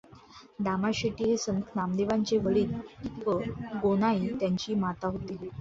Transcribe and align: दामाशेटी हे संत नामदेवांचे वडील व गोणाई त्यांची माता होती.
दामाशेटी 0.59 1.23
हे 1.23 1.35
संत 1.37 1.75
नामदेवांचे 1.75 2.37
वडील 2.39 2.73
व 3.27 3.37
गोणाई 3.81 4.27
त्यांची 4.39 4.75
माता 4.77 5.07
होती. 5.07 5.37